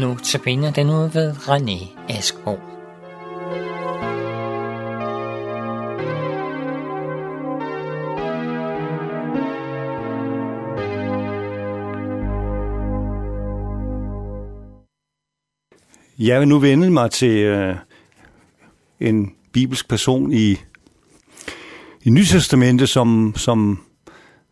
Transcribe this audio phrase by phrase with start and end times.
[0.00, 2.58] Nu tabiner den ud ved René Askbo.
[16.18, 17.76] Jeg vil nu vende mig til øh,
[19.00, 20.56] en bibelsk person i,
[22.02, 23.80] i Nytestamentet, som, som,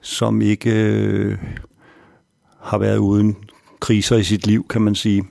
[0.00, 1.38] som ikke øh,
[2.62, 3.36] har været uden
[3.80, 5.24] kriser i sit liv, kan man sige.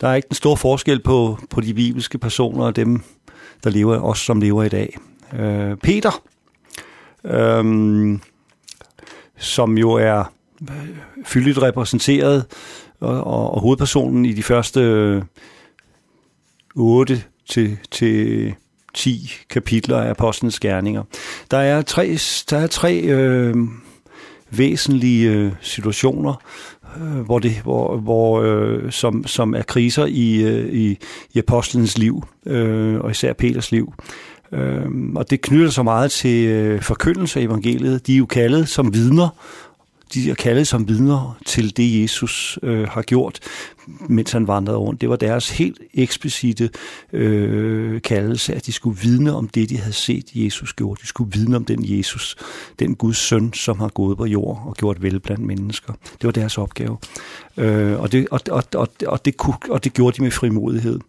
[0.00, 3.02] Der er ikke en stor forskel på, på de bibelske personer og dem,
[3.64, 4.98] der lever, os som lever i dag.
[5.38, 6.22] Øh, Peter,
[7.24, 8.18] øh,
[9.38, 10.32] som jo er
[10.62, 12.46] øh, fyldigt repræsenteret,
[13.00, 15.22] og, og, og hovedpersonen i de første øh,
[16.76, 18.54] 8 til, til
[18.94, 21.02] 10 kapitler af Apostlenes Gerninger.
[21.50, 22.18] Der er tre,
[22.50, 23.54] der er tre øh,
[24.50, 26.42] væsentlige øh, situationer,
[26.96, 30.98] Øh, hvor det, hvor, hvor, øh, som, som er kriser i, øh, i,
[31.32, 33.92] i apostlenes liv, øh, og især Peters liv.
[34.52, 38.06] Øh, og det knytter sig meget til øh, forkyndelse af evangeliet.
[38.06, 39.28] De er jo kaldet som vidner,
[40.14, 43.38] de er kaldet som vidner til det, Jesus øh, har gjort,
[43.86, 45.00] mens han vandrede rundt.
[45.00, 46.70] Det var deres helt eksplicite
[47.12, 50.98] øh, kaldelse, at de skulle vidne om det, de havde set Jesus gjort.
[51.02, 52.36] De skulle vidne om den Jesus,
[52.78, 55.92] den Guds søn, som har gået på jord og gjort vel blandt mennesker.
[55.92, 56.98] Det var deres opgave.
[57.56, 61.00] Øh, og, det, og, og, og, og, det kunne, og det gjorde de med frimodighed.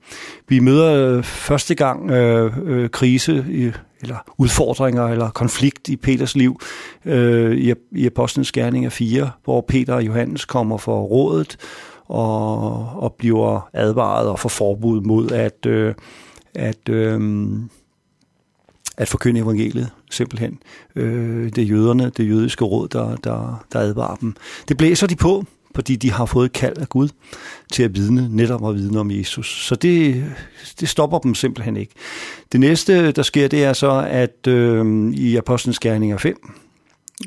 [0.47, 3.71] Vi møder øh, første gang øh, øh, krise i
[4.01, 6.59] eller udfordringer eller konflikt i Peters liv
[7.05, 11.57] øh, i, i Apostlenes Gerninger 4, hvor Peter og Johannes kommer for rådet
[12.05, 15.93] og, og bliver advaret og får forbud mod at, øh,
[16.55, 17.19] at, øh,
[18.97, 20.59] at forkynde evangeliet, simpelthen.
[20.95, 24.35] Øh, det er jøderne, det jødiske råd, der, der, der advarer dem.
[24.67, 25.45] Det blæser de på,
[25.75, 27.09] fordi de har fået kald af Gud
[27.71, 29.65] til at vidne, netop at vidne om Jesus.
[29.65, 30.25] Så det,
[30.79, 31.93] det stopper dem simpelthen ikke.
[32.51, 36.53] Det næste, der sker, det er så, at øh, i Apostlenes Gerninger 5,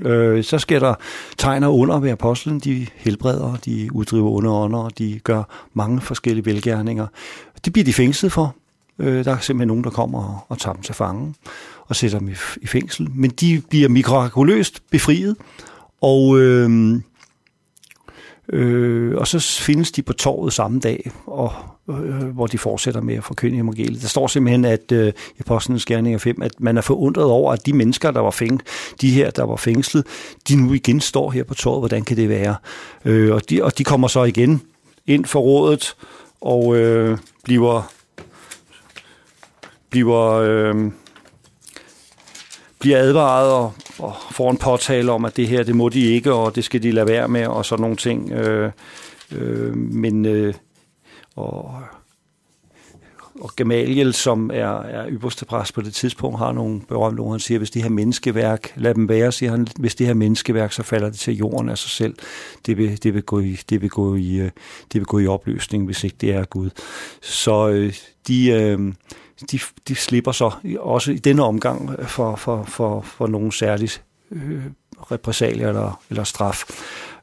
[0.02, 0.94] øh, så sker der
[1.38, 2.60] tegner under ved apostlen.
[2.60, 7.06] De helbreder, de uddriver underånder, de gør mange forskellige velgærninger.
[7.64, 8.56] Det bliver de fængslet for.
[8.98, 11.34] Øh, der er simpelthen nogen, der kommer og, og tager dem til fange
[11.86, 13.08] og sætter dem i, i fængsel.
[13.14, 15.36] Men de bliver mirakuløst befriet,
[16.00, 16.40] og...
[16.40, 17.00] Øh,
[18.52, 21.52] Øh, og så findes de på torvet samme dag, og,
[21.90, 24.02] øh, hvor de fortsætter med at forkynde evangeliet.
[24.02, 27.66] Der står simpelthen, at øh, i Apostlenes Gerninger 5, at man er forundret over, at
[27.66, 28.62] de mennesker, der var fæng,
[29.00, 30.06] de her, der var fængslet,
[30.48, 31.80] de nu igen står her på torvet.
[31.80, 32.56] Hvordan kan det være?
[33.04, 34.62] Øh, og, de, og de kommer så igen
[35.06, 35.96] ind for rådet
[36.40, 37.90] og øh, bliver
[39.90, 40.90] bliver øh,
[42.84, 46.32] bliver advaret og, og får en påtale om, at det her, det må de ikke,
[46.32, 48.32] og det skal de lade være med, og sådan nogle ting.
[48.32, 48.72] Øh,
[49.32, 50.54] øh, men øh,
[51.36, 51.74] og,
[53.40, 57.30] og Gamaliel, som er, er ypperste præst på det tidspunkt, har nogle berømte ord.
[57.30, 60.72] Han siger, hvis det her menneskeværk, lad dem være, siger han, hvis det her menneskeværk,
[60.72, 62.14] så falder det til jorden af sig selv.
[62.66, 64.50] Det vil, det vil, gå, i, det vil, gå, i, øh,
[64.92, 66.70] det vil gå i opløsning, hvis ikke det er Gud.
[67.22, 67.94] Så øh,
[68.28, 68.50] de...
[68.50, 68.92] Øh,
[69.52, 74.62] de, de slipper så også i denne omgang for, for, for, for nogle særligt øh,
[75.10, 76.64] repræsalier eller, eller straf.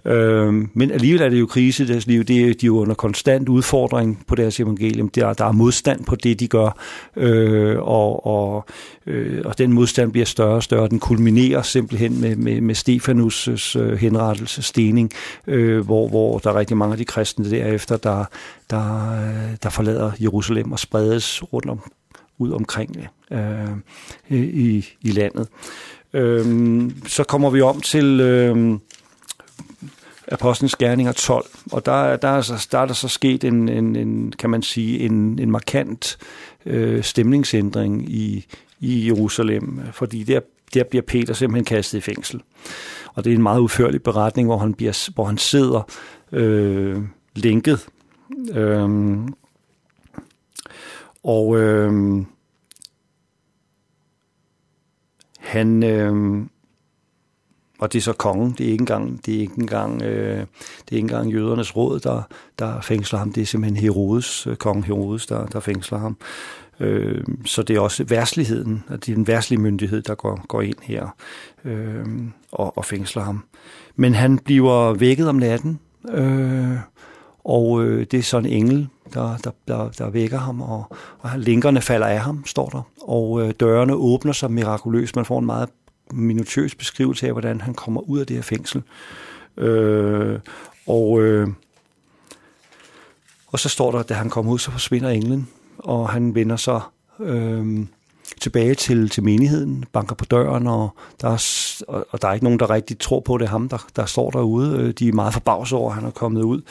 [0.06, 2.24] Øh, men alligevel er det jo krise i deres liv.
[2.24, 5.09] Det er, de er jo under konstant udfordring på deres evangelium.
[5.09, 6.78] Der, der er modstand på det, de gør,
[7.16, 8.66] øh, og, og,
[9.06, 10.90] øh, og den modstand bliver større og større.
[10.90, 15.12] Den kulminerer simpelthen med, med, med Stefanus' øh, henrettelse, stening,
[15.48, 18.26] øh, hvor, hvor der er rigtig mange af de kristne derefter, der,
[18.70, 21.92] der, øh, der forlader Jerusalem og spredes rundt om,
[22.41, 23.40] ud omkring øh,
[24.29, 25.47] øh, i, i landet.
[26.13, 28.79] Øh, så kommer vi om til øh,
[30.31, 33.96] Apostlenes Gerninger 12, og der, der, er, så, der er der så sket en, en,
[33.96, 36.18] en kan man sige, en, en markant
[36.66, 38.46] øh, stemningsændring i,
[38.79, 40.40] i Jerusalem, fordi der,
[40.73, 42.41] der bliver Peter simpelthen kastet i fængsel.
[43.14, 45.82] Og det er en meget udførlig beretning, hvor han, bliver, hvor han sidder
[46.32, 46.97] øh,
[47.35, 47.87] lænket.
[48.53, 48.90] Øh,
[51.23, 52.23] og øh,
[55.40, 56.46] han, øh,
[57.79, 60.91] og det er så kongen, det er ikke engang, det er ikke engang, øh, det
[60.91, 62.22] er ikke engang jødernes råd, der,
[62.59, 66.18] der fængsler ham, det er simpelthen Herodes, øh, kong Herodes, der, der fængsler ham.
[66.79, 70.62] Øh, så det er også værsligheden, at det er den værslige myndighed, der går, går
[70.62, 71.16] ind her
[71.66, 72.06] øh,
[72.52, 73.44] og, og fængsler ham.
[73.96, 75.79] Men han bliver vækket om natten,
[76.09, 76.78] øh,
[77.43, 81.29] og øh, det er sådan en engel, der, der, der, der vækker ham, og, og
[81.35, 82.82] linkerne falder af ham, står der.
[83.02, 85.16] Og øh, dørene åbner sig mirakuløst.
[85.16, 85.70] Man får en meget
[86.14, 88.84] minutiøs beskrivelse af, hvordan han kommer ud af det her fængsel.
[89.58, 90.40] Øh,
[90.88, 91.47] og, øh,
[93.52, 95.47] Og så står der, da han kommer ud, så forsvinder englen,
[95.78, 96.79] og han vender så
[97.20, 97.85] øh,
[98.42, 100.90] tilbage til, til menigheden, banker på døren, og
[101.22, 103.70] der, er, og, og der er ikke nogen, der rigtig tror på, det er ham,
[103.70, 104.78] der, der står derude.
[104.80, 106.62] Øh, de er meget forbavset over, at han er kommet ud.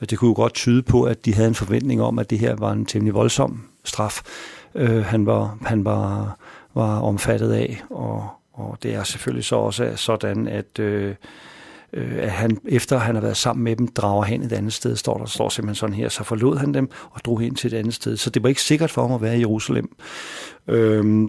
[0.00, 2.38] Øh, det kunne jo godt tyde på, at de havde en forventning om, at det
[2.38, 4.22] her var en temmelig voldsom straf,
[4.74, 6.36] øh, han, var, han var,
[6.74, 11.14] var omfattet af, og, og det er selvfølgelig så også sådan, at, øh,
[11.96, 14.96] øh, at han, efter han har været sammen med dem, drager hen et andet sted,
[14.96, 17.78] står der står simpelthen sådan her, så forlod han dem og drog hen til et
[17.78, 18.16] andet sted.
[18.16, 19.96] Så det var ikke sikkert for ham at være i Jerusalem.
[20.68, 21.28] Øh,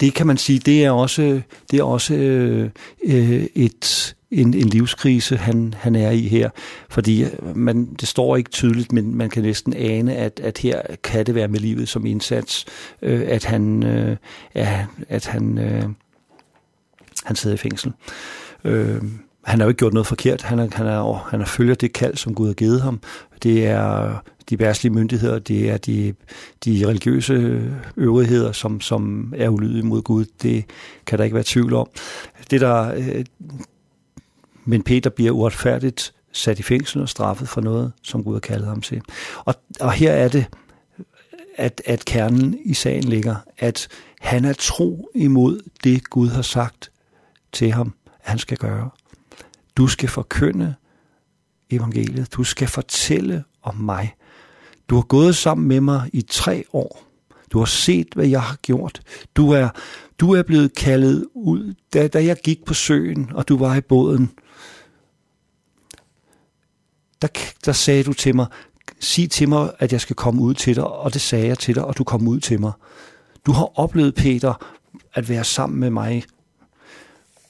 [0.00, 2.70] det kan man sige, det er også, det er også øh,
[3.04, 6.50] øh et, en, en livskrise, han, han er i her.
[6.90, 10.82] Fordi øh, man, det står ikke tydeligt, men man kan næsten ane, at, at her
[11.04, 12.66] kan det være med livet som indsats,
[13.02, 14.16] øh, at han, øh,
[15.08, 15.82] at han, øh,
[17.24, 17.92] han sidder i fængsel.
[18.64, 19.02] Øh,
[19.48, 20.42] han har jo ikke gjort noget forkert.
[20.42, 23.00] Han er, han er, han er følger det kald, som Gud har givet ham.
[23.42, 24.18] Det er
[24.50, 26.14] de værtslige myndigheder, det er de,
[26.64, 27.62] de religiøse
[27.96, 30.24] øvrigheder, som, som er ulydige mod Gud.
[30.42, 30.64] Det
[31.06, 31.88] kan der ikke være tvivl om.
[32.50, 33.24] Det der, øh,
[34.64, 38.66] men Peter bliver uretfærdigt sat i fængsel og straffet for noget, som Gud har kaldet
[38.66, 39.02] ham til.
[39.44, 40.46] Og, og her er det,
[41.56, 43.88] at, at kernen i sagen ligger, at
[44.20, 46.90] han er tro imod det, Gud har sagt
[47.52, 48.90] til ham, at han skal gøre.
[49.78, 50.74] Du skal forkynde
[51.70, 52.32] evangeliet.
[52.32, 54.14] Du skal fortælle om mig.
[54.88, 57.04] Du har gået sammen med mig i tre år.
[57.52, 59.00] Du har set, hvad jeg har gjort.
[59.34, 59.68] Du er,
[60.18, 63.80] du er blevet kaldet ud, da, da jeg gik på søen, og du var i
[63.80, 64.30] båden.
[67.22, 67.28] Der,
[67.64, 68.46] der sagde du til mig,
[69.00, 71.74] sig til mig, at jeg skal komme ud til dig, og det sagde jeg til
[71.74, 72.72] dig, og du kom ud til mig.
[73.46, 74.66] Du har oplevet, Peter,
[75.14, 76.24] at være sammen med mig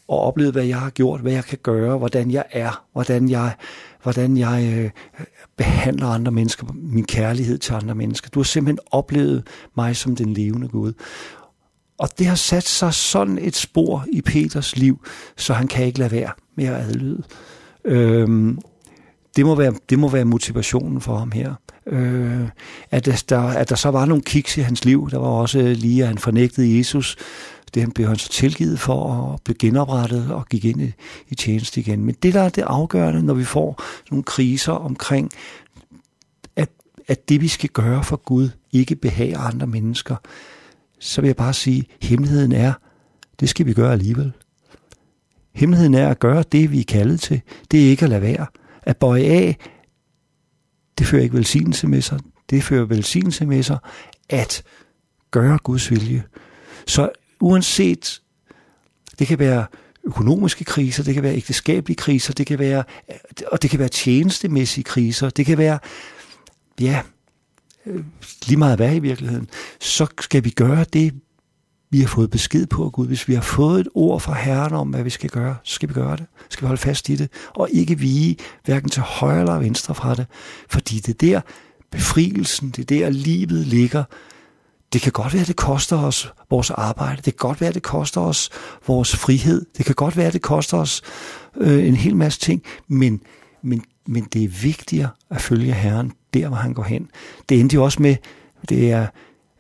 [0.09, 3.55] og oplevet, hvad jeg har gjort, hvad jeg kan gøre, hvordan jeg er, hvordan jeg,
[4.03, 4.91] hvordan jeg øh,
[5.57, 8.31] behandler andre mennesker, min kærlighed til andre mennesker.
[8.31, 9.47] Du har simpelthen oplevet
[9.77, 10.93] mig som den levende Gud.
[11.99, 15.07] Og det har sat sig sådan et spor i Peters liv,
[15.37, 17.23] så han kan ikke lade være med at adlyde.
[17.85, 18.59] Øhm,
[19.37, 21.55] det, må være, det må være motivationen for ham her.
[21.87, 22.49] Øh,
[22.91, 25.11] at, der, at der så var nogle kiks i hans liv.
[25.11, 27.17] Der var også øh, lige, at han fornægtede Jesus
[27.75, 30.93] det blev han så tilgivet for og blev genoprettet og gik ind i,
[31.29, 32.05] i tjeneste igen.
[32.05, 35.31] Men det, der er det afgørende, når vi får nogle kriser omkring,
[36.57, 36.69] at,
[37.09, 40.17] at det, vi skal gøre for Gud, ikke behager andre mennesker,
[40.99, 42.73] så vil jeg bare sige, at hemmeligheden er,
[43.41, 44.33] det skal vi gøre alligevel.
[45.55, 47.41] Hemmeligheden er at gøre det, vi er kaldet til.
[47.71, 48.47] Det er ikke at lade være.
[48.83, 49.57] At bøje af,
[50.99, 52.21] det fører ikke velsignelse med sig.
[52.51, 53.79] Det fører velsignelse med sig
[54.29, 54.63] at
[55.31, 56.25] gøre Guds vilje.
[56.87, 57.11] Så
[57.41, 58.23] uanset,
[59.19, 59.67] det kan være
[60.05, 63.17] økonomiske kriser, det kan være ægteskabelige kriser, det kan være, øh,
[63.53, 65.79] og det kan være tjenestemæssige kriser, det kan være,
[66.81, 67.03] ja,
[67.87, 68.05] øh,
[68.47, 69.49] lige meget hvad i virkeligheden,
[69.81, 71.15] så skal vi gøre det,
[71.91, 73.07] vi har fået besked på Gud.
[73.07, 75.89] Hvis vi har fået et ord fra Herren om, hvad vi skal gøre, så skal
[75.89, 76.27] vi gøre det.
[76.39, 79.95] Så skal vi holde fast i det, og ikke vige hverken til højre eller venstre
[79.95, 80.27] fra det.
[80.69, 81.41] Fordi det er der
[81.91, 84.05] befrielsen, det er der livet ligger,
[84.93, 87.17] det kan godt være, at det koster os vores arbejde.
[87.17, 88.51] Det kan godt være, at det koster os
[88.87, 89.67] vores frihed.
[89.79, 91.03] Det kan godt være, at det koster os
[91.57, 92.63] øh, en hel masse ting.
[92.89, 93.21] Men,
[93.63, 97.09] men, men det er vigtigere at følge Herren der, hvor han går hen.
[97.49, 98.17] Det endte jo også med,
[98.69, 99.07] det er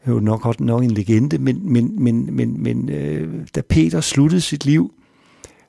[0.08, 4.64] jo nok, nok en legende, men, men, men, men, men øh, da Peter sluttede sit
[4.64, 4.92] liv,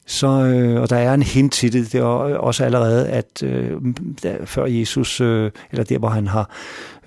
[0.09, 3.71] så, øh, og der er en hint til det, det er også allerede, at øh,
[4.23, 6.49] der, før Jesus, øh, eller der hvor han har,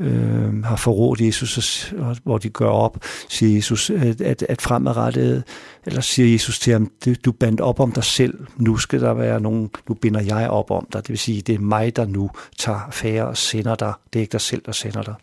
[0.00, 5.44] øh, har forrådt Jesus, og, hvor de gør op, siger Jesus, at, at fremadrettet,
[5.86, 6.90] eller siger Jesus til ham,
[7.24, 10.70] du bandt op om dig selv, nu skal der være nogen, nu binder jeg op
[10.70, 13.92] om dig, det vil sige, det er mig, der nu tager færre og sender dig,
[14.12, 15.14] det er ikke dig selv, der sender dig.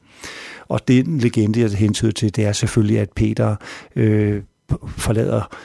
[0.67, 3.55] Og den legende, jeg hentyder til, det er selvfølgelig, at Peter
[3.95, 4.41] øh,
[4.98, 5.55] forlader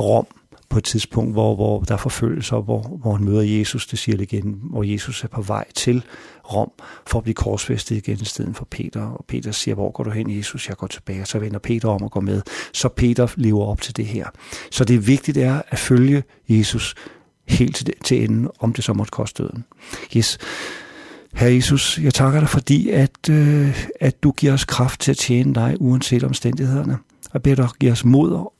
[0.00, 0.26] Rom,
[0.70, 3.98] på et tidspunkt, hvor, hvor der er forfølgelse, og hvor, hvor han møder Jesus, det
[3.98, 6.04] siger det igen, hvor Jesus er på vej til
[6.52, 6.70] Rom
[7.06, 9.02] for at blive korsfæstet igen i stedet for Peter.
[9.02, 10.68] Og Peter siger, hvor går du hen, Jesus?
[10.68, 11.24] Jeg går tilbage.
[11.24, 12.42] Så vender Peter om og går med.
[12.72, 14.26] Så Peter lever op til det her.
[14.70, 16.94] Så det vigtige er at følge Jesus
[17.48, 19.64] helt til, til enden, om det så måtte koste døden.
[20.16, 20.38] Yes.
[21.34, 25.16] Herre Jesus, jeg takker dig, fordi at, øh, at du giver os kraft til at
[25.16, 26.98] tjene dig, uanset omstændighederne.
[27.32, 28.50] Og beder dig, give os mod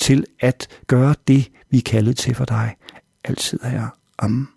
[0.00, 2.76] til at gøre det, vi er kaldet til for dig.
[3.24, 3.88] Altid, her.
[4.18, 4.48] Amen.